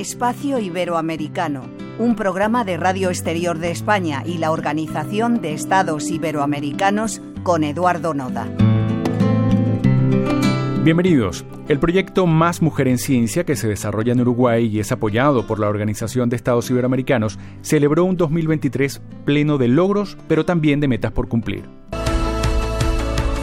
Espacio 0.00 0.60
Iberoamericano, 0.60 1.64
un 1.98 2.14
programa 2.14 2.64
de 2.64 2.76
Radio 2.76 3.08
Exterior 3.08 3.58
de 3.58 3.72
España 3.72 4.22
y 4.24 4.38
la 4.38 4.52
Organización 4.52 5.40
de 5.40 5.54
Estados 5.54 6.08
Iberoamericanos 6.12 7.20
con 7.42 7.64
Eduardo 7.64 8.14
Noda. 8.14 8.46
Bienvenidos. 10.84 11.44
El 11.66 11.80
proyecto 11.80 12.28
Más 12.28 12.62
Mujer 12.62 12.86
en 12.86 12.98
Ciencia, 12.98 13.42
que 13.42 13.56
se 13.56 13.66
desarrolla 13.66 14.12
en 14.12 14.20
Uruguay 14.20 14.66
y 14.66 14.78
es 14.78 14.92
apoyado 14.92 15.48
por 15.48 15.58
la 15.58 15.68
Organización 15.68 16.28
de 16.28 16.36
Estados 16.36 16.70
Iberoamericanos, 16.70 17.36
celebró 17.62 18.04
un 18.04 18.16
2023 18.16 19.02
pleno 19.24 19.58
de 19.58 19.66
logros, 19.66 20.16
pero 20.28 20.46
también 20.46 20.78
de 20.78 20.86
metas 20.86 21.10
por 21.10 21.28
cumplir. 21.28 21.68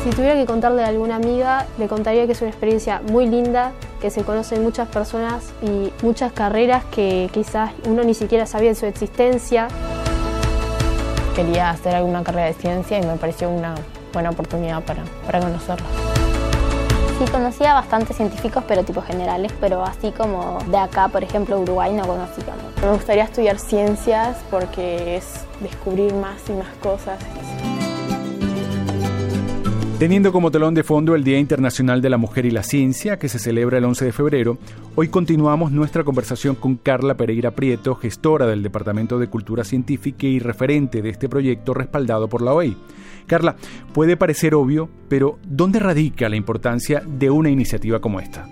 Si 0.06 0.12
tuviera 0.12 0.36
que 0.36 0.46
contarle 0.46 0.84
a 0.84 0.88
alguna 0.88 1.18
amiga, 1.18 1.66
le 1.78 1.88
contaría 1.88 2.28
que 2.28 2.32
es 2.32 2.42
una 2.42 2.52
experiencia 2.52 3.02
muy 3.12 3.28
linda, 3.28 3.74
que 4.06 4.12
se 4.12 4.22
conocen 4.22 4.62
muchas 4.62 4.88
personas 4.88 5.46
y 5.64 5.92
muchas 6.06 6.32
carreras 6.32 6.86
que 6.92 7.28
quizás 7.34 7.72
uno 7.88 8.04
ni 8.04 8.14
siquiera 8.14 8.46
sabía 8.46 8.70
de 8.70 8.76
su 8.76 8.86
existencia. 8.86 9.68
Quería 11.36 11.72
hacer 11.72 11.96
alguna 11.96 12.24
carrera 12.24 12.46
de 12.46 12.54
ciencia 12.54 13.00
y 13.00 13.02
me 13.04 13.16
pareció 13.16 13.50
una 13.50 13.74
buena 14.14 14.30
oportunidad 14.30 14.84
para, 14.84 15.02
para 15.26 15.40
conocerla. 15.40 15.88
Sí, 17.18 17.26
conocía 17.32 17.74
bastantes 17.74 18.16
científicos, 18.16 18.64
pero 18.68 18.84
tipo 18.84 19.02
generales, 19.02 19.52
pero 19.60 19.84
así 19.84 20.12
como 20.12 20.60
de 20.68 20.78
acá, 20.78 21.08
por 21.08 21.24
ejemplo, 21.24 21.60
Uruguay, 21.60 21.92
no 21.92 22.06
conocía 22.06 22.54
Me 22.84 22.92
gustaría 22.92 23.24
estudiar 23.24 23.58
ciencias 23.58 24.38
porque 24.52 25.16
es 25.16 25.46
descubrir 25.62 26.14
más 26.14 26.48
y 26.48 26.52
más 26.52 26.70
cosas. 26.80 27.18
Teniendo 30.00 30.34
como 30.34 30.52
telón 30.52 30.74
de 30.74 30.84
fondo 30.84 31.16
el 31.16 31.24
Día 31.24 31.40
Internacional 31.40 32.02
de 32.02 32.10
la 32.10 32.18
Mujer 32.18 32.46
y 32.46 32.52
la 32.52 32.64
Ciencia, 32.64 33.18
que 33.18 33.30
se 33.30 33.40
celebra 33.40 33.78
el 33.78 33.86
11 33.86 34.04
de 34.04 34.12
febrero, 34.12 34.58
hoy 34.96 35.08
continuamos 35.08 35.72
nuestra 35.72 36.04
conversación 36.04 36.56
con 36.56 36.76
Carla 36.76 37.16
Pereira 37.16 37.52
Prieto, 37.52 37.96
gestora 37.96 38.46
del 38.46 38.62
Departamento 38.62 39.20
de 39.20 39.30
Cultura 39.30 39.64
Científica 39.64 40.28
y 40.28 40.40
referente 40.40 41.02
de 41.02 41.10
este 41.12 41.30
proyecto 41.30 41.74
respaldado 41.74 42.28
por 42.28 42.42
la 42.42 42.54
OEI. 42.54 42.76
Carla, 43.26 43.56
puede 43.94 44.18
parecer 44.18 44.54
obvio, 44.54 44.90
pero 45.08 45.40
¿dónde 45.48 45.80
radica 45.80 46.28
la 46.28 46.36
importancia 46.36 47.02
de 47.08 47.30
una 47.30 47.50
iniciativa 47.50 48.02
como 48.02 48.20
esta? 48.20 48.50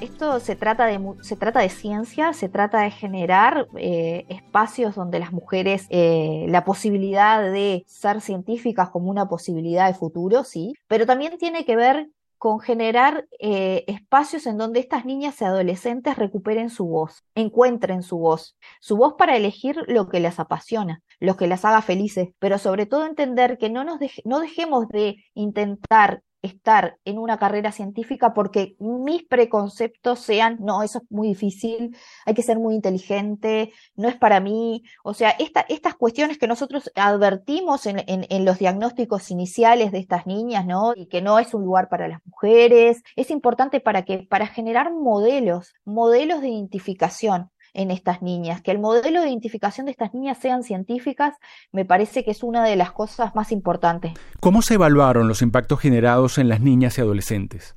Esto 0.00 0.40
se 0.40 0.56
trata 0.56 0.86
de, 0.86 0.98
se 1.20 1.36
trata 1.36 1.60
de 1.60 1.68
ciencia, 1.68 2.32
se 2.32 2.48
trata 2.48 2.80
de 2.80 2.90
generar 2.90 3.68
eh, 3.76 4.24
espacios 4.30 4.94
donde 4.94 5.18
las 5.18 5.30
mujeres, 5.30 5.86
eh, 5.90 6.46
la 6.48 6.64
posibilidad 6.64 7.42
de 7.42 7.84
ser 7.86 8.22
científicas 8.22 8.88
como 8.88 9.10
una 9.10 9.28
posibilidad 9.28 9.86
de 9.86 9.94
futuro, 9.94 10.42
sí, 10.44 10.72
pero 10.88 11.04
también 11.04 11.36
tiene 11.36 11.66
que 11.66 11.76
ver 11.76 12.08
con 12.38 12.60
generar 12.60 13.26
eh, 13.38 13.84
espacios 13.88 14.46
en 14.46 14.56
donde 14.56 14.80
estas 14.80 15.04
niñas 15.04 15.38
y 15.42 15.44
adolescentes 15.44 16.16
recuperen 16.16 16.70
su 16.70 16.86
voz, 16.86 17.22
encuentren 17.34 18.02
su 18.02 18.16
voz, 18.16 18.56
su 18.80 18.96
voz 18.96 19.16
para 19.18 19.36
elegir 19.36 19.76
lo 19.86 20.08
que 20.08 20.20
las 20.20 20.40
apasiona, 20.40 21.02
lo 21.18 21.36
que 21.36 21.46
las 21.46 21.66
haga 21.66 21.82
felices, 21.82 22.30
pero 22.38 22.56
sobre 22.56 22.86
todo 22.86 23.04
entender 23.04 23.58
que 23.58 23.68
no, 23.68 23.84
nos 23.84 24.00
no 24.24 24.40
dejemos 24.40 24.88
de 24.88 25.22
intentar 25.34 26.22
estar 26.42 26.98
en 27.04 27.18
una 27.18 27.38
carrera 27.38 27.72
científica 27.72 28.32
porque 28.34 28.76
mis 28.78 29.24
preconceptos 29.24 30.20
sean, 30.20 30.58
no, 30.60 30.82
eso 30.82 30.98
es 30.98 31.10
muy 31.10 31.28
difícil, 31.28 31.96
hay 32.26 32.34
que 32.34 32.42
ser 32.42 32.58
muy 32.58 32.74
inteligente, 32.74 33.72
no 33.94 34.08
es 34.08 34.16
para 34.16 34.40
mí. 34.40 34.84
O 35.04 35.14
sea, 35.14 35.34
estas 35.68 35.94
cuestiones 35.94 36.38
que 36.38 36.46
nosotros 36.46 36.90
advertimos 36.94 37.86
en, 37.86 38.04
en, 38.06 38.44
los 38.44 38.58
diagnósticos 38.58 39.30
iniciales 39.30 39.92
de 39.92 39.98
estas 39.98 40.26
niñas, 40.26 40.66
¿no? 40.66 40.92
Y 40.94 41.06
que 41.06 41.22
no 41.22 41.38
es 41.38 41.52
un 41.54 41.64
lugar 41.64 41.88
para 41.88 42.08
las 42.08 42.24
mujeres, 42.24 43.02
es 43.16 43.30
importante 43.30 43.80
para 43.80 44.04
que, 44.04 44.26
para 44.28 44.46
generar 44.46 44.92
modelos, 44.92 45.74
modelos 45.84 46.40
de 46.40 46.48
identificación 46.48 47.50
en 47.74 47.90
estas 47.90 48.22
niñas, 48.22 48.62
que 48.62 48.70
el 48.70 48.78
modelo 48.78 49.20
de 49.20 49.28
identificación 49.28 49.86
de 49.86 49.92
estas 49.92 50.14
niñas 50.14 50.38
sean 50.38 50.62
científicas, 50.62 51.34
me 51.72 51.84
parece 51.84 52.24
que 52.24 52.30
es 52.30 52.42
una 52.42 52.64
de 52.64 52.76
las 52.76 52.92
cosas 52.92 53.34
más 53.34 53.52
importantes. 53.52 54.12
¿Cómo 54.40 54.62
se 54.62 54.74
evaluaron 54.74 55.28
los 55.28 55.42
impactos 55.42 55.80
generados 55.80 56.38
en 56.38 56.48
las 56.48 56.60
niñas 56.60 56.98
y 56.98 57.00
adolescentes? 57.00 57.76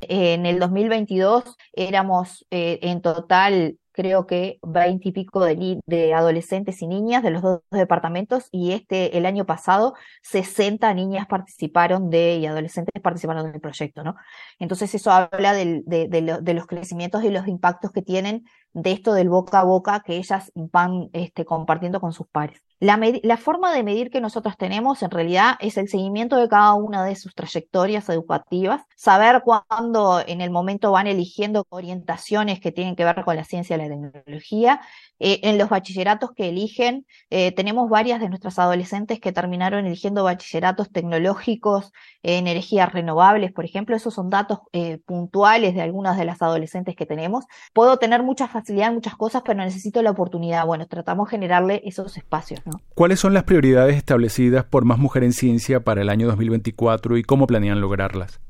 En 0.00 0.44
el 0.46 0.58
2022 0.58 1.56
éramos 1.72 2.46
eh, 2.50 2.78
en 2.82 3.00
total 3.00 3.78
creo 3.94 4.26
que 4.26 4.58
veinte 4.62 5.10
y 5.10 5.12
pico 5.12 5.44
de, 5.44 5.80
de, 5.86 6.14
adolescentes 6.14 6.82
y 6.82 6.88
niñas 6.88 7.22
de 7.22 7.30
los 7.30 7.42
dos 7.42 7.60
departamentos 7.70 8.48
y 8.50 8.72
este 8.72 9.16
el 9.16 9.24
año 9.24 9.46
pasado 9.46 9.94
60 10.22 10.92
niñas 10.94 11.26
participaron 11.28 12.10
de 12.10 12.36
y 12.36 12.46
adolescentes 12.46 13.00
participaron 13.00 13.52
del 13.52 13.60
proyecto, 13.60 14.02
¿no? 14.02 14.16
Entonces 14.58 14.94
eso 14.96 15.12
habla 15.12 15.54
de, 15.54 15.82
de, 15.86 16.54
los 16.54 16.66
crecimientos 16.66 17.22
y 17.22 17.30
los 17.30 17.46
impactos 17.46 17.92
que 17.92 18.02
tienen 18.02 18.44
de 18.74 18.92
esto 18.92 19.14
del 19.14 19.28
boca 19.28 19.60
a 19.60 19.64
boca 19.64 20.02
que 20.04 20.16
ellas 20.16 20.52
van 20.54 21.08
este, 21.12 21.44
compartiendo 21.44 22.00
con 22.00 22.12
sus 22.12 22.26
pares. 22.26 22.60
La, 22.80 23.00
la, 23.22 23.36
forma 23.36 23.72
de 23.72 23.82
medir 23.82 24.10
que 24.10 24.20
nosotros 24.20 24.56
tenemos 24.58 25.02
en 25.02 25.10
realidad 25.10 25.54
es 25.60 25.78
el 25.78 25.88
seguimiento 25.88 26.36
de 26.36 26.48
cada 26.48 26.74
una 26.74 27.04
de 27.04 27.16
sus 27.16 27.34
trayectorias 27.34 28.08
educativas, 28.08 28.82
saber 28.96 29.42
cuándo 29.42 30.22
en 30.26 30.40
el 30.40 30.50
momento 30.50 30.90
van 30.90 31.06
eligiendo 31.06 31.64
orientaciones 31.70 32.60
que 32.60 32.72
tienen 32.72 32.96
que 32.96 33.04
ver 33.04 33.24
con 33.24 33.36
la 33.36 33.44
ciencia 33.44 33.76
y 33.76 33.78
la 33.78 33.88
tecnología. 33.88 34.80
Eh, 35.20 35.40
en 35.44 35.56
los 35.56 35.68
bachilleratos 35.68 36.32
que 36.32 36.48
eligen, 36.48 37.06
eh, 37.30 37.52
tenemos 37.52 37.88
varias 37.88 38.20
de 38.20 38.28
nuestras 38.28 38.58
adolescentes 38.58 39.20
que 39.20 39.32
terminaron 39.32 39.86
eligiendo 39.86 40.24
bachilleratos 40.24 40.90
tecnológicos, 40.90 41.92
energías 42.22 42.92
renovables, 42.92 43.52
por 43.52 43.64
ejemplo. 43.64 43.96
Esos 43.96 44.14
son 44.14 44.28
datos 44.28 44.58
eh, 44.72 44.98
puntuales 45.06 45.74
de 45.74 45.82
algunas 45.82 46.18
de 46.18 46.24
las 46.24 46.42
adolescentes 46.42 46.96
que 46.96 47.06
tenemos. 47.06 47.44
Puedo 47.72 47.98
tener 47.98 48.22
mucha 48.22 48.48
facilidad 48.64 48.88
en 48.88 48.94
muchas 48.94 49.14
cosas, 49.16 49.42
pero 49.44 49.62
necesito 49.62 50.02
la 50.02 50.10
oportunidad. 50.10 50.64
Bueno, 50.64 50.86
tratamos 50.86 51.28
de 51.28 51.32
generarle 51.32 51.82
esos 51.84 52.16
espacios. 52.16 52.60
¿Cuáles 52.94 53.20
son 53.20 53.34
las 53.34 53.44
prioridades 53.44 53.96
establecidas 53.96 54.64
por 54.64 54.86
Más 54.86 54.98
Mujer 54.98 55.22
en 55.22 55.32
Ciencia 55.32 55.80
para 55.80 56.00
el 56.00 56.08
año 56.08 56.26
2024 56.28 57.18
y 57.18 57.22
cómo 57.22 57.46
planean 57.46 57.80
lograrlas? 57.80 58.40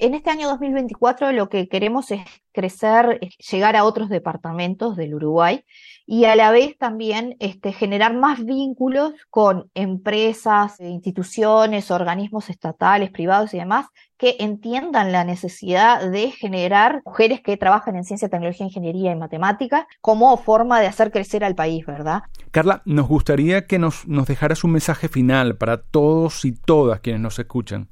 En 0.00 0.14
este 0.14 0.30
año 0.30 0.48
2024 0.48 1.32
lo 1.32 1.48
que 1.48 1.68
queremos 1.68 2.12
es 2.12 2.20
crecer, 2.52 3.18
llegar 3.50 3.74
a 3.74 3.82
otros 3.82 4.08
departamentos 4.08 4.96
del 4.96 5.14
Uruguay 5.14 5.64
y 6.06 6.24
a 6.26 6.36
la 6.36 6.52
vez 6.52 6.78
también 6.78 7.36
este, 7.40 7.72
generar 7.72 8.14
más 8.14 8.44
vínculos 8.44 9.14
con 9.28 9.70
empresas, 9.74 10.78
instituciones, 10.78 11.90
organismos 11.90 12.48
estatales, 12.48 13.10
privados 13.10 13.52
y 13.54 13.58
demás 13.58 13.86
que 14.16 14.36
entiendan 14.38 15.10
la 15.10 15.24
necesidad 15.24 16.08
de 16.08 16.30
generar 16.30 17.02
mujeres 17.04 17.40
que 17.40 17.56
trabajan 17.56 17.96
en 17.96 18.04
ciencia, 18.04 18.28
tecnología, 18.28 18.66
ingeniería 18.66 19.10
y 19.10 19.16
matemática 19.16 19.88
como 20.00 20.36
forma 20.36 20.80
de 20.80 20.86
hacer 20.86 21.10
crecer 21.10 21.42
al 21.42 21.56
país, 21.56 21.84
¿verdad? 21.86 22.22
Carla, 22.52 22.82
nos 22.84 23.08
gustaría 23.08 23.66
que 23.66 23.80
nos, 23.80 24.06
nos 24.06 24.28
dejaras 24.28 24.62
un 24.62 24.72
mensaje 24.72 25.08
final 25.08 25.56
para 25.56 25.82
todos 25.82 26.44
y 26.44 26.52
todas 26.52 27.00
quienes 27.00 27.20
nos 27.20 27.38
escuchan. 27.40 27.88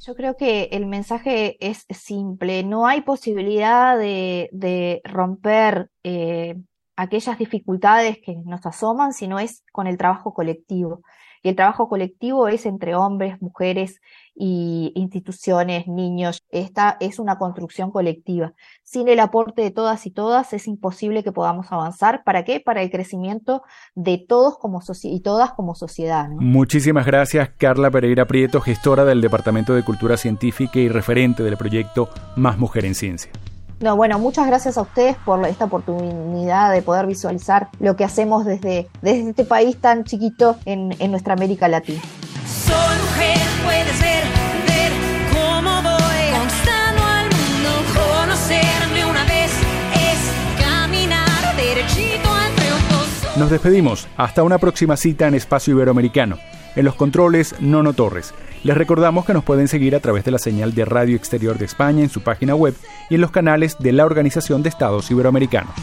Yo 0.00 0.14
creo 0.14 0.36
que 0.36 0.64
el 0.72 0.86
mensaje 0.86 1.56
es 1.60 1.84
simple. 1.90 2.62
No 2.62 2.86
hay 2.86 3.00
posibilidad 3.00 3.98
de, 3.98 5.00
romper 5.04 5.90
eh, 6.04 6.56
aquellas 6.96 7.38
dificultades 7.38 8.18
que 8.24 8.36
nos 8.44 8.64
asoman, 8.64 9.12
sino 9.12 9.38
es 9.38 9.64
con 9.72 9.86
el 9.86 9.96
trabajo 9.98 10.32
colectivo. 10.32 11.02
El 11.48 11.56
trabajo 11.56 11.88
colectivo 11.88 12.46
es 12.46 12.66
entre 12.66 12.94
hombres, 12.94 13.40
mujeres 13.40 14.02
y 14.34 14.92
instituciones, 14.94 15.88
niños. 15.88 16.44
Esta 16.50 16.98
es 17.00 17.18
una 17.18 17.38
construcción 17.38 17.90
colectiva. 17.90 18.52
Sin 18.82 19.08
el 19.08 19.18
aporte 19.18 19.62
de 19.62 19.70
todas 19.70 20.04
y 20.04 20.10
todas 20.10 20.52
es 20.52 20.68
imposible 20.68 21.24
que 21.24 21.32
podamos 21.32 21.72
avanzar. 21.72 22.22
¿Para 22.22 22.44
qué? 22.44 22.60
Para 22.60 22.82
el 22.82 22.90
crecimiento 22.90 23.62
de 23.94 24.18
todos 24.18 24.58
como 24.58 24.82
y 25.04 25.20
todas 25.20 25.52
como 25.52 25.74
sociedad. 25.74 26.28
Muchísimas 26.28 27.06
gracias, 27.06 27.48
Carla 27.56 27.90
Pereira 27.90 28.26
Prieto, 28.26 28.60
gestora 28.60 29.06
del 29.06 29.22
Departamento 29.22 29.74
de 29.74 29.84
Cultura 29.86 30.18
Científica 30.18 30.78
y 30.78 30.90
referente 30.90 31.42
del 31.42 31.56
proyecto 31.56 32.10
Más 32.36 32.58
Mujer 32.58 32.84
en 32.84 32.94
Ciencia. 32.94 33.32
No, 33.80 33.94
bueno, 33.94 34.18
muchas 34.18 34.46
gracias 34.48 34.76
a 34.76 34.82
ustedes 34.82 35.16
por 35.24 35.46
esta 35.46 35.66
oportunidad 35.66 36.72
de 36.72 36.82
poder 36.82 37.06
visualizar 37.06 37.68
lo 37.78 37.94
que 37.94 38.02
hacemos 38.02 38.44
desde, 38.44 38.88
desde 39.02 39.30
este 39.30 39.44
país 39.44 39.76
tan 39.80 40.02
chiquito 40.02 40.56
en, 40.64 40.96
en 40.98 41.12
nuestra 41.12 41.34
América 41.34 41.68
Latina. 41.68 42.00
Soy 42.44 42.74
mujer, 42.74 43.38
puede 43.64 43.92
ser, 43.92 44.24
ver 44.66 44.92
cómo 45.32 45.70
voy 45.82 46.38
conquistando 46.38 47.02
al 47.04 47.26
mundo, 47.26 47.70
conocerme 47.94 49.04
una 49.08 49.24
vez 49.24 49.52
es 49.94 50.60
caminar 50.60 51.56
derechito 51.56 52.28
triunfo. 52.56 53.38
Nos 53.38 53.48
despedimos, 53.48 54.08
hasta 54.16 54.42
una 54.42 54.58
próxima 54.58 54.96
cita 54.96 55.28
en 55.28 55.34
Espacio 55.34 55.74
Iberoamericano. 55.74 56.36
En 56.78 56.84
los 56.84 56.94
controles, 56.94 57.56
Nono 57.58 57.92
Torres. 57.92 58.32
Les 58.62 58.76
recordamos 58.76 59.24
que 59.24 59.34
nos 59.34 59.42
pueden 59.42 59.66
seguir 59.66 59.96
a 59.96 60.00
través 60.00 60.24
de 60.24 60.30
la 60.30 60.38
señal 60.38 60.76
de 60.76 60.84
Radio 60.84 61.16
Exterior 61.16 61.58
de 61.58 61.64
España 61.64 62.04
en 62.04 62.08
su 62.08 62.20
página 62.20 62.54
web 62.54 62.72
y 63.10 63.16
en 63.16 63.20
los 63.20 63.32
canales 63.32 63.76
de 63.80 63.90
la 63.90 64.06
Organización 64.06 64.62
de 64.62 64.68
Estados 64.68 65.10
Iberoamericanos. 65.10 65.74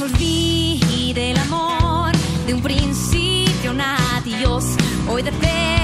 Olvide 0.00 1.30
el 1.30 1.38
amor 1.38 2.12
de 2.46 2.54
un 2.54 2.62
principio, 2.62 3.70
un 3.70 3.80
adiós. 3.80 4.64
Hoy 5.08 5.22
depende 5.22 5.81